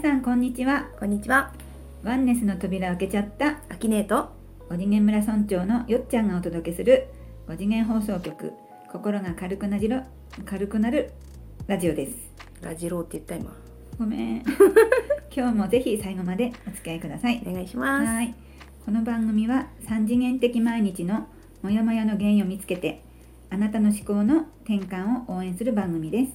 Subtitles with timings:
[0.00, 0.88] 皆さんこんにちは。
[0.98, 1.52] こんにちは、
[2.02, 3.60] ワンネスの扉を開けちゃった。
[3.68, 4.30] アキネート。
[4.70, 7.08] 5次元村村長のよっちゃんがお届けする。
[7.48, 8.54] 5次元放送局。
[8.90, 10.00] 心が軽くなじろ
[10.46, 11.12] 軽くなる。
[11.66, 12.16] ラジオです。
[12.62, 13.54] ラジローって言った今。
[13.98, 14.42] ごめん。
[15.36, 17.42] 今日もぜひ最後までお付き合いください。
[17.46, 18.06] お願いします。
[18.06, 18.34] はい。
[18.86, 21.26] この番組は3次元的毎日の
[21.62, 23.02] モヤモヤの原因を見つけて
[23.50, 26.32] あなたの思考の転換を応援する番組です。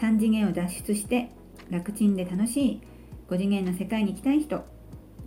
[0.00, 1.28] 3次元を脱出して
[1.70, 2.80] 楽ちんで楽しい
[3.28, 4.64] 5次元の世界に行きたい人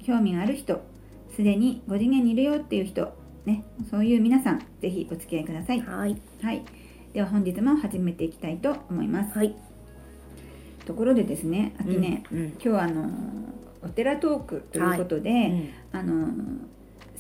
[0.04, 0.82] 興味がある人
[1.36, 3.14] すでに5次元にいるよっていう人
[3.46, 6.20] ねそういう皆さんぜひお付き合いくださいはい。
[6.42, 6.64] はい
[7.14, 9.56] では本日も始めていきたいと思いますはい。
[10.86, 12.48] ところでですね秋ね、うん。
[12.50, 13.10] 今日はあの
[13.82, 16.28] お寺トークということで、うんあの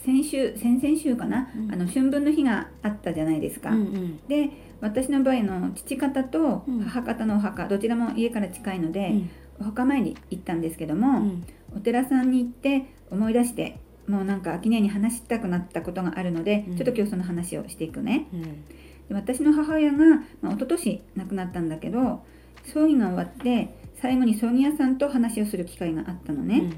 [0.05, 4.27] 先週先々週かな、うんあの春分の日があったじゃないですか、うんうん。
[4.27, 6.81] で私の場合の父方とうん。
[6.81, 9.23] 母方のお墓、どちらも家から近いので、
[9.59, 11.45] お墓参り行ったんですけども、うん。
[11.75, 16.77] お寺さんに行って思い出してもうなんか秋音に話したくなったことがあるので、うん。
[16.77, 18.27] ちょっと今日その話をしていくね。
[18.33, 18.41] うん。
[18.43, 19.97] で私の母親が、
[20.41, 22.23] まあ、一昨年亡くなったんだけど
[22.65, 26.71] 葬儀が終わって最後に葬儀屋さんと話をする機会があったのね、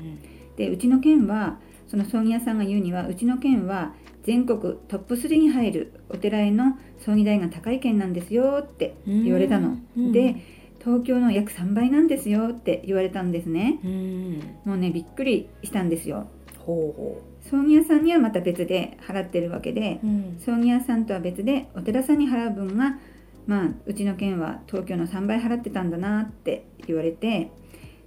[0.56, 1.60] でうちの県は
[1.90, 10.36] その葬儀屋さんが言うにはうちの県は全国トップ3に入るお寺への葬儀代が高い県なんですよってうん言われたの、うんで
[10.82, 14.40] 東京の約3倍なんですよって言われたんですねうん。
[14.64, 20.08] もうねびっくりしたんですよほうほ葬儀屋さんにはまた別で払ってるわけでう。
[20.08, 20.40] うん。
[20.40, 22.98] 葬儀屋さんとは別でお寺さんに払う分が
[23.46, 27.52] まあうちの県は東京の3倍払ってたんだなって言われて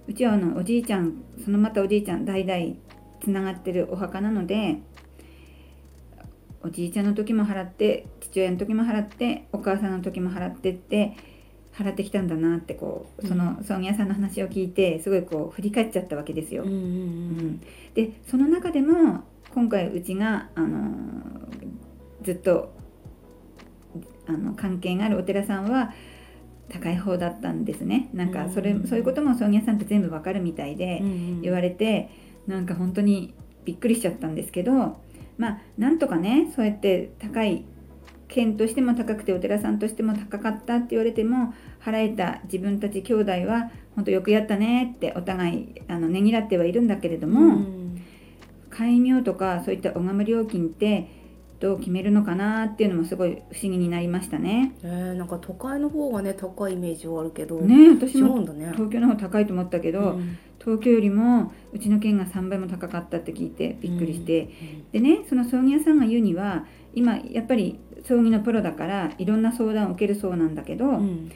[0.07, 2.75] うちはあのおじいちゃんそのまたおじいちゃん代々
[3.23, 4.79] つながってるお墓なので
[6.61, 11.15] おじいちゃんの時も払って父親の時も払ってお母さんの時も払ってって
[11.73, 16.63] 払ってきたんだなってこうその葬儀屋さんの話を聞いてすごいこう振り返っちゃったわけですよ。
[16.63, 16.79] うんううん。
[16.79, 17.61] ん。
[17.95, 21.43] でその中でも今回うちが、あのー
[22.23, 22.73] ずっと
[24.27, 25.93] あの関係があるお寺さんは
[26.69, 28.09] 高い方だったんですね。
[28.13, 28.87] なんかそれ、うん。
[28.87, 31.41] そういうことも葬儀屋さんって全部わかるみたいでうん。
[31.41, 32.09] 言われて、
[32.47, 33.33] なんか本当に
[33.65, 34.97] びっくりしちゃったんですけど
[35.37, 37.65] まあなんとかねそうやって高い
[38.27, 41.53] 県としても高くてお寺さんとしても高かったって言われても
[41.83, 47.83] 払えた自分たち兄弟は本当よくやったねってお互いあのねぎらってはいるんだけれども、うん
[48.73, 51.07] 戒名とかそういった拝む料金って
[51.59, 54.75] どう決めるのかなっていうのもすごい不思議になりましたね。
[54.83, 57.61] えー、なんか都会の方がね高いイメージはあるけど。
[57.61, 58.41] ねえ私も。
[58.41, 71.31] 東京の方高いと思ったけど、うん東京よりもうちの県が3倍も高かったって聞いてびっくりして、うんでねその葬儀屋さんが言うには今やっぱり葬儀のプロだからいろんな相談を受けるそうなんだけど、うん。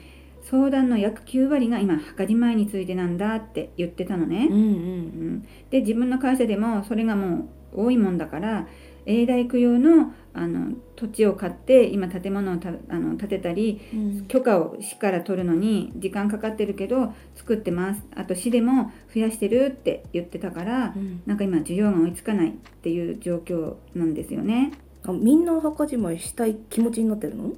[0.50, 4.48] 相談の約9割が今墓じまいについてなんだって言ってたのね。
[4.50, 8.66] うんで自分の会社でもそれがもう多いもんだから
[9.04, 14.24] 永代供養のあの土地を買って今建物をたあの建てたりうん。
[14.26, 18.02] 許可を市から取るのに時間かかってるけど作ってます。
[18.14, 21.22] あと市でも増やしてるって言ってたからうん。
[21.26, 24.72] なんか今需要が追いつかないっていう状況なんですよね。
[25.04, 27.52] あみんなお墓じまいしたい気持ちになってるの？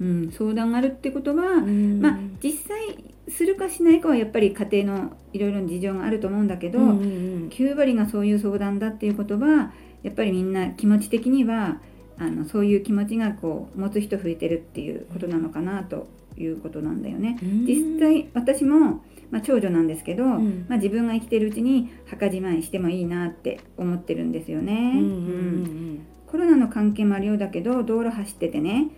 [0.00, 2.00] うん、相談があるってことは、うん。
[2.00, 9.72] まあ実際するかしないかはやっぱり家庭のいろいろな事情があると思うんだけど、うんうん9割がそういう相談だっていうことは
[10.02, 11.80] やっぱりみんな気持ち的には
[12.18, 17.38] あのそういう気持ちがこう持つ人増えてるっていうことなのかなということなんだよね。
[17.42, 24.92] うん実際私も、まあ、長女なんですけど、んまあ、自分が生きてるうちに墓じまいしてもいいなって思ってるんですよね。
[24.96, 28.88] うんコロナの関係もあるようだけど道路走っててね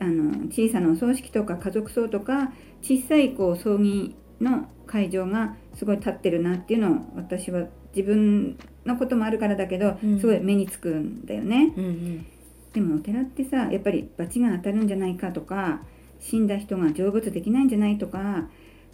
[0.00, 2.50] あの小さなお葬式とか家族葬とか
[2.80, 8.56] 小さいこう葬儀の会場がすごい立ってるなっていうのを私は自分
[8.86, 11.74] のこともあるからだけど、うんすごい目につくんだよね。
[11.76, 12.26] うんうん
[12.72, 15.80] でもお寺ってさやっぱり罰が当たるんじゃないかとか
[16.20, 18.48] 死んだ人が成仏できないんじゃないとか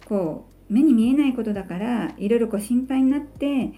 [0.05, 3.73] こう目に見えないことだからいろいろこう心配になって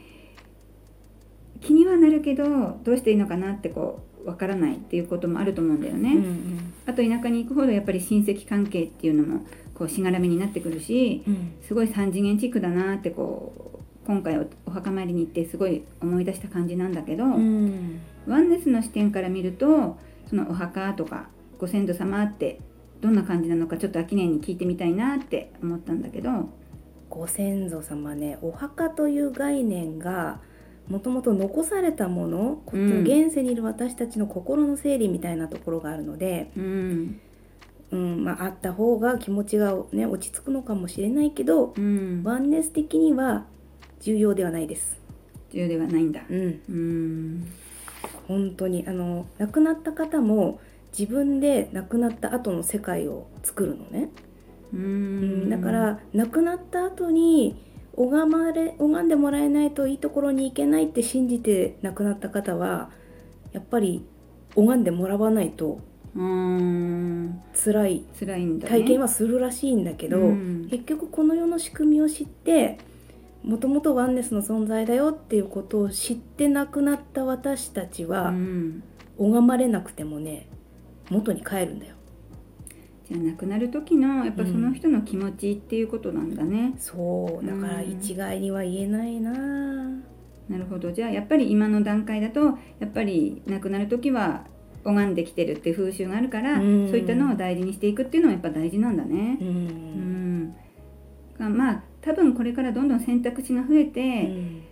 [1.61, 6.11] 気にはなるけどどうしていいのかなってこうわからないっていうこともあると思うんだよね。
[6.11, 6.73] うんうん。
[6.85, 11.53] あと田舎に行くほどやっぱり親戚関係っていうのもこうしがらみになってくるしうん。
[11.61, 19.97] すごい三次元地区だなってこう今回おお墓参りに行ってすごい思い出した感じなんだけど、うんワンネスの視点から見ると
[20.29, 22.59] そのお墓とかご先祖様って
[23.01, 26.49] どんな感じなのかちょっと秋年に聞いてみたいなって思ったんだけど、
[27.09, 30.39] ご先祖様ねお墓という概念が
[30.89, 37.19] もともと残されたもの、こうん現世にいる私たちの心の整理みたいなところがあるので、うん。
[37.89, 42.21] うんまあ、あった方が気持ちが、ね、落ち着くのかもしれないけど、うん。
[42.23, 43.45] ワンネス的には
[43.99, 44.99] 重要ではないです。
[45.51, 46.21] 重要ではないんだ。
[46.29, 46.37] うん。
[46.37, 47.47] うーん
[48.27, 50.59] 本当にあの亡くなった方も
[50.97, 54.09] 自分で亡くなった後の世界を作るのね、
[54.73, 55.45] うん。
[55.45, 57.63] んだから亡くなった後に
[57.95, 62.89] 拝まれ拝んでもらえないといいところに行けないって信じて亡くなった方は
[63.53, 64.05] やっぱり
[64.55, 65.79] 拝んでもらわないと
[66.15, 67.41] うーん。
[67.53, 68.05] 辛い。
[68.19, 68.69] 辛いんだね。
[68.69, 70.67] 体験はするらしいんだけど、うん。
[70.69, 72.79] 結局この世の仕組みを知って
[73.47, 78.83] もともとワンネスの存在だよっていうことを知って亡くなった私たちは、うん。
[79.17, 80.47] 拝まれなくてもね
[81.09, 81.95] 元に帰るんだよ。
[83.09, 84.51] じゃあ亡くなる時のやっぱうん。
[84.51, 87.45] その人の気持ちっていうことなんだね、そう。
[87.45, 87.91] だからうん。
[87.91, 90.91] 一概には言えないな、なるほど。
[90.91, 92.41] じゃあやっぱり今の段階だと
[92.79, 94.45] やっぱり亡くなる時は
[94.83, 96.87] 拝んできてるって風習があるから、うん。
[96.89, 99.37] そういったのを大事にしていくっていうのはやっぱ大事なんだね。
[99.41, 99.43] う。
[99.45, 99.47] ん。
[99.47, 100.55] うん、
[101.39, 104.03] がまあ多分これからどんどん選択肢が増えて、う
[104.33, 104.63] ん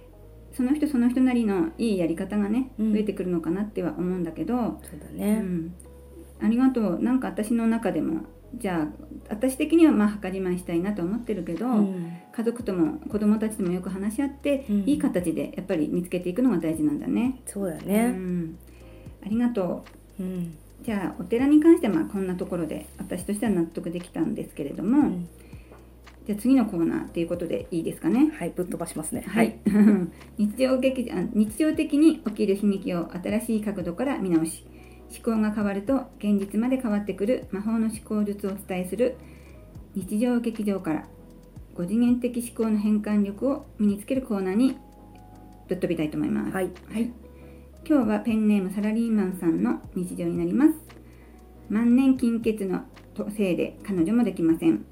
[0.55, 2.93] その人その人なりのいいやり方がねうん。
[2.93, 5.75] 増えてくるのかなっては思うんだけど、うそうだね、ん、
[6.41, 7.03] ありがとう。
[7.03, 8.21] なんか私の中でも
[8.55, 12.17] じゃあ私的にはまあ墓じまいしたいなと思ってるけど、うん。
[12.31, 14.75] 家族とも子供たちともよく話し合って、うん。
[14.85, 17.41] いい形でやっぱり見つけていくのが大事なんだね。
[17.45, 18.57] うそうだね、ん、
[19.25, 19.83] ありがと
[20.19, 20.23] う。
[20.23, 20.57] うん。
[20.83, 25.27] じゃあお寺に関してはまあこんなところで私としては納得できたんですけれども、うん
[26.25, 28.31] じゃあ次のコーナーっていうことでいいですかね？
[28.37, 29.23] はいぶっ飛ばしますね。
[29.27, 29.59] はい、
[30.37, 34.65] 日常劇あ日常的に起きる悲劇を新しい角度から見直し。
[35.07, 37.45] 思考が変わると現実まで変わってくる。
[37.51, 39.15] 魔法の思考術をお伝えする。
[39.93, 41.07] 日常劇場から。
[41.75, 44.77] 5次元的思考の変換力を身につけるコーナーに
[45.67, 46.53] ぶっ飛びたいと思います。
[46.53, 46.71] はい。
[46.89, 47.11] はい、
[47.87, 50.73] 今日はペンネームサラリーマンさんの日常になります。
[51.69, 52.85] 万年金欠の
[53.35, 54.85] せいで彼女もできません。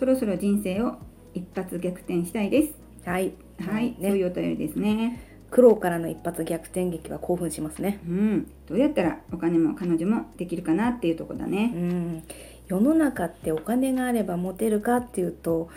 [0.00, 0.96] そろそろ人生を
[1.34, 2.72] 一発逆転したいです。
[3.04, 3.34] はい。
[3.60, 5.20] はい、そうねいうお便りですね。
[5.50, 8.00] 苦労からの一発逆転劇は興奮しますね。
[8.08, 11.66] うん、どうやったらお金も彼女もできるかなっていうところだうね。
[11.66, 12.22] ん。
[12.66, 15.68] 世の中ってお金があればモテるかっていうと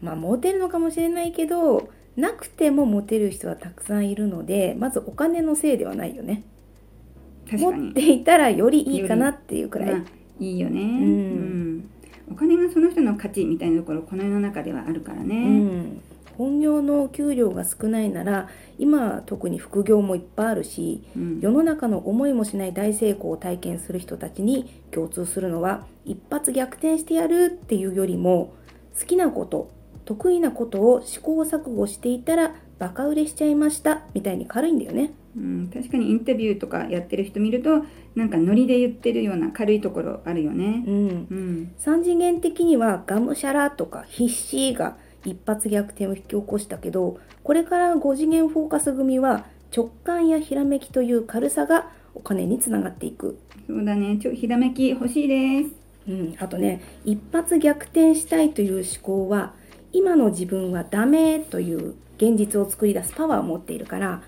[0.00, 6.42] まあモテるのかもしれないけどなくてもモテる人はたくさんいるのでまずお金のせいではないよね。
[7.50, 7.82] 確かに。
[7.82, 10.02] 持っていたらよりいいかなっていうくらい、まあ
[10.40, 11.02] いいよね、ん。
[11.02, 11.90] うん
[12.30, 15.36] お金がその人の価値みたいなところこの世の中ではあるからうね。
[15.60, 16.00] ん、
[16.36, 18.48] 本業の給料が少ないなら
[18.78, 28.54] 今は特に副業もいっぱいあるしうん世の中の思いもしない大成功を体験する人たちに共通するのは一発逆転してやるっていうよりも
[28.98, 29.70] 好きなこと
[30.04, 35.12] 得意なことを試行錯誤していたらバカ売れしちゃいましたみたいに軽いんだよね。
[35.38, 40.82] うん、確かにインタビューとかやってる人見るとなんかノリで言ってるような軽いところあるよね。
[40.86, 53.38] うん、うん、3次元的にはがむしゃらとか必死が一発逆転を引き起こしたけどこれから5次元フォーカス組は直感やひらめきという軽さがお金につながっていく。
[53.66, 54.18] そうだね。
[54.18, 55.70] ちょひらめき欲しいです。
[56.08, 59.52] うん、あとね一発逆転したいという思考は
[59.92, 64.22] 今の自分はダメという現実を作り出すパワーを持っているから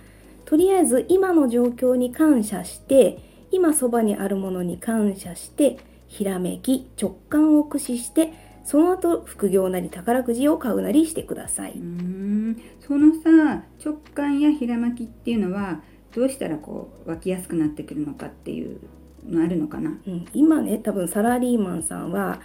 [0.50, 3.20] とりあえず今の状況に感謝して
[3.52, 8.32] 今そばにあるものに感謝してひらめき直感を駆使して
[8.64, 11.74] その後副業なり宝くじを買うなりしてください。
[11.74, 18.80] うん、そのさ直感やひらめきっていうのはどうしたらこう湧きやすくなってくるのかっていう
[19.24, 20.00] のあるのかな？
[20.04, 22.40] うん、今ね多分サラリーマンさんは、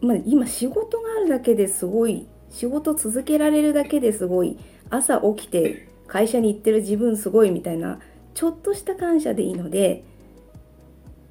[0.00, 8.00] まあ、今仕事があるだけですごい仕事続けられるだけですごい朝起きて会社に行ってる自分すごいみたいな
[8.34, 10.04] ちょっとした感謝でいいので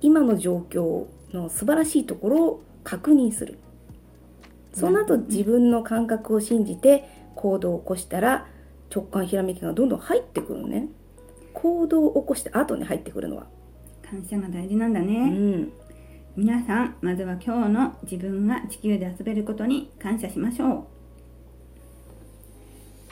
[0.01, 3.59] 今の状況の素晴らしいところを確認する。
[4.73, 8.47] その後自分の感覚を信じて行動を起こしたら
[8.93, 10.89] 直感ひらめきがどんどん入ってくるのね。
[11.53, 13.47] 行動を起こして後に入ってくるのは。
[14.03, 15.15] 感謝が大事なんだね。
[15.15, 15.73] うん。
[16.35, 20.83] 皆さんまずは今日の自分が地球で遊べることに感謝しましょう。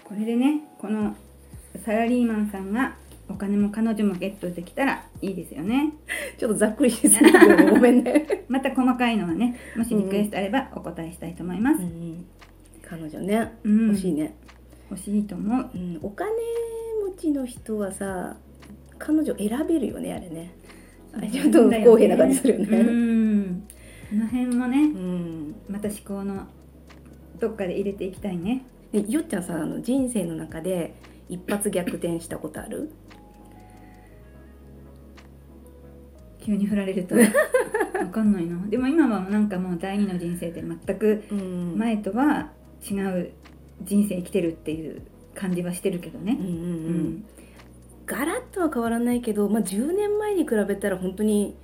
[0.04, 1.16] これでねこの
[1.86, 2.96] サラリーマンさんが
[3.30, 5.94] お金も彼女もゲットできたらいいですよね
[6.38, 8.46] ちょっとざっくりしすぎてるごめんね。
[8.48, 11.80] また細かいのはねもしリクエストあればお答えしたいと思います、
[12.84, 14.36] 彼女ね、うん欲しいね、
[14.90, 16.00] 欲しいと思ううん。
[16.02, 16.32] お金
[17.10, 18.38] 持ちの人はさ、
[19.00, 20.52] 彼女選べるよね、あれね。
[21.16, 22.82] あれちょっと不公平な感じするようね。
[22.82, 23.62] ん
[24.10, 25.56] この辺もねうん。
[25.70, 26.48] また思考の
[27.40, 30.94] どっかで入れていきたいねでよっちゃんさ、あの人生の中で
[31.30, 32.92] 一発逆転したことある？
[36.40, 37.16] 急に振られると。
[37.98, 38.58] わかんないな。
[38.68, 41.78] でも今はなんかもう第二の人生で全くうん。
[41.78, 42.52] 前とは
[42.90, 43.32] 違う
[43.84, 45.02] 人生生きてるっていう
[45.36, 46.38] 感じはしてるけどね。
[46.40, 46.64] うんうんううん。
[47.20, 47.24] ん
[48.06, 51.56] ガラッとは変わらないけど、まあ、10年前に比べたら本当に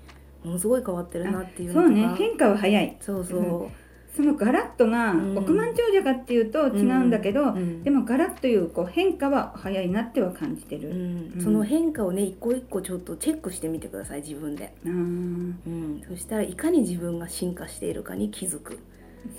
[0.45, 2.07] ものすごい変わってるなっていうのそうね。
[2.17, 2.95] 変化は早い。
[3.01, 3.69] そうそう、
[4.19, 5.37] そのガラッとがうん。
[5.37, 7.83] 億万長者かっていうと違うんだけど、うん。
[7.83, 11.33] でもガラッというこう変化は早いなっては感じてる、うん。
[11.35, 11.41] うん。
[11.41, 18.79] その変化をね一個一個ちょっとチェックしてみてください自分で、うん、そしたらいかに自分が進化しているかに気づく、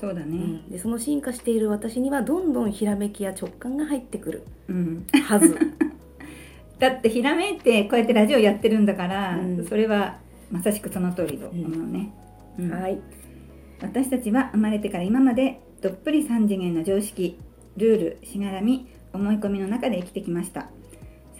[0.00, 0.24] そうだね。
[0.24, 4.46] うん、でその進化している私にはどんどんひらめきや直感が入ってくる。
[4.68, 5.54] うん、はず。
[6.78, 9.66] だってひらめいてこうやってラジオやってるんだから、うん。
[9.66, 10.16] それは
[10.50, 12.10] まさしくその通りと思うね、
[12.58, 12.70] うん。
[12.70, 12.98] はい
[13.82, 17.38] 私たちは生まれてから今までどっぷり3次元の常識
[17.76, 20.68] ルールしがらみ思い込みの中で生きてきました。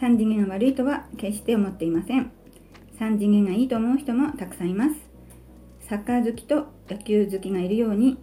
[0.01, 2.33] 3次元が悪いとは決して思っていません。
[2.99, 4.95] 3次元がいいと思う人もたくさんいます。
[5.81, 8.19] サッカー好きと野球好きがいるように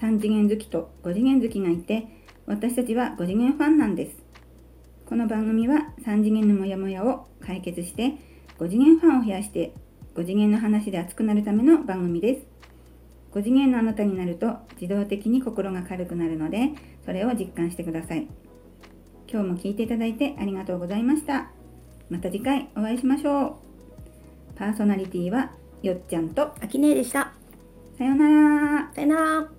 [0.00, 2.06] 3次元好きと5次元好きがいて
[2.46, 4.16] 私たちは5次元ファンなんです。
[5.06, 8.14] この番組は3次元のモヤモヤを解決して
[8.58, 9.72] 5次元ファンを増やして
[10.14, 12.55] 5次元の話で熱くなるための番組です。
[13.36, 16.70] 5次元のあなたになると自動的に心が軽くなるので
[17.04, 18.26] それを実感してください。
[19.30, 21.50] 今日も聞いていただいてありがとうございました。
[22.08, 23.58] また次回お会いしましょ
[24.54, 24.58] う。
[24.58, 25.50] パーソナリティは
[25.82, 27.34] よっちゃんとあきねえでした。
[27.98, 28.90] さようなら。
[28.94, 29.55] さよなら